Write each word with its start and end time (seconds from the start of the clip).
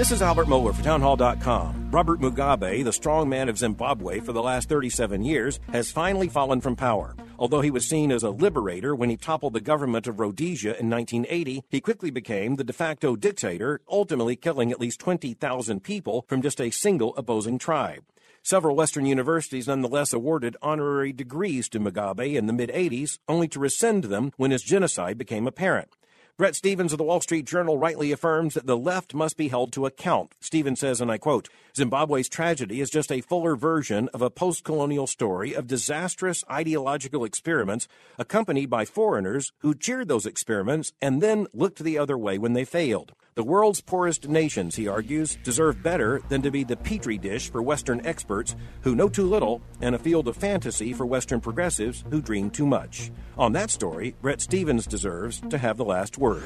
This 0.00 0.12
is 0.12 0.22
Albert 0.22 0.46
Mohler 0.46 0.74
for 0.74 0.82
Townhall.com. 0.82 1.90
Robert 1.90 2.20
Mugabe, 2.20 2.82
the 2.82 2.90
strongman 2.90 3.50
of 3.50 3.58
Zimbabwe 3.58 4.20
for 4.20 4.32
the 4.32 4.42
last 4.42 4.66
37 4.66 5.22
years, 5.22 5.60
has 5.72 5.92
finally 5.92 6.26
fallen 6.26 6.62
from 6.62 6.74
power. 6.74 7.14
Although 7.38 7.60
he 7.60 7.70
was 7.70 7.86
seen 7.86 8.10
as 8.10 8.22
a 8.22 8.30
liberator 8.30 8.94
when 8.94 9.10
he 9.10 9.18
toppled 9.18 9.52
the 9.52 9.60
government 9.60 10.06
of 10.06 10.18
Rhodesia 10.18 10.80
in 10.80 10.88
1980, 10.88 11.64
he 11.68 11.82
quickly 11.82 12.10
became 12.10 12.56
the 12.56 12.64
de 12.64 12.72
facto 12.72 13.14
dictator, 13.14 13.82
ultimately 13.90 14.36
killing 14.36 14.72
at 14.72 14.80
least 14.80 15.00
20,000 15.00 15.84
people 15.84 16.24
from 16.26 16.40
just 16.40 16.62
a 16.62 16.70
single 16.70 17.14
opposing 17.18 17.58
tribe. 17.58 18.02
Several 18.42 18.74
Western 18.74 19.04
universities 19.04 19.68
nonetheless 19.68 20.14
awarded 20.14 20.56
honorary 20.62 21.12
degrees 21.12 21.68
to 21.68 21.78
Mugabe 21.78 22.36
in 22.36 22.46
the 22.46 22.54
mid 22.54 22.70
80s, 22.70 23.18
only 23.28 23.48
to 23.48 23.60
rescind 23.60 24.04
them 24.04 24.32
when 24.38 24.50
his 24.50 24.62
genocide 24.62 25.18
became 25.18 25.46
apparent. 25.46 25.94
Bret 26.40 26.56
Stephens 26.56 26.92
of 26.92 26.96
the 26.96 27.04
Wall 27.04 27.20
Street 27.20 27.44
Journal 27.44 27.76
rightly 27.76 28.12
affirms 28.12 28.54
that 28.54 28.64
the 28.64 28.74
left 28.74 29.12
must 29.12 29.36
be 29.36 29.48
held 29.48 29.74
to 29.74 29.84
account. 29.84 30.32
Stevens 30.40 30.80
says, 30.80 30.98
and 31.02 31.12
I 31.12 31.18
quote, 31.18 31.50
Zimbabwe's 31.76 32.30
tragedy 32.30 32.80
is 32.80 32.88
just 32.88 33.12
a 33.12 33.20
fuller 33.20 33.56
version 33.56 34.08
of 34.14 34.22
a 34.22 34.30
post 34.30 34.64
colonial 34.64 35.06
story 35.06 35.52
of 35.52 35.66
disastrous 35.66 36.42
ideological 36.50 37.26
experiments 37.26 37.88
accompanied 38.18 38.70
by 38.70 38.86
foreigners 38.86 39.52
who 39.58 39.74
cheered 39.74 40.08
those 40.08 40.24
experiments 40.24 40.94
and 41.02 41.22
then 41.22 41.46
looked 41.52 41.80
the 41.80 41.98
other 41.98 42.16
way 42.16 42.38
when 42.38 42.54
they 42.54 42.64
failed. 42.64 43.12
The 43.40 43.44
world's 43.44 43.80
poorest 43.80 44.28
nations, 44.28 44.76
he 44.76 44.86
argues, 44.86 45.38
deserve 45.42 45.82
better 45.82 46.20
than 46.28 46.42
to 46.42 46.50
be 46.50 46.62
the 46.62 46.76
petri 46.76 47.16
dish 47.16 47.50
for 47.50 47.62
Western 47.62 48.04
experts 48.04 48.54
who 48.82 48.94
know 48.94 49.08
too 49.08 49.26
little 49.26 49.62
and 49.80 49.94
a 49.94 49.98
field 49.98 50.28
of 50.28 50.36
fantasy 50.36 50.92
for 50.92 51.06
Western 51.06 51.40
progressives 51.40 52.04
who 52.10 52.20
dream 52.20 52.50
too 52.50 52.66
much. 52.66 53.10
On 53.38 53.52
that 53.52 53.70
story, 53.70 54.14
Bret 54.20 54.42
Stephens 54.42 54.86
deserves 54.86 55.40
to 55.48 55.56
have 55.56 55.78
the 55.78 55.86
last 55.86 56.18
word. 56.18 56.42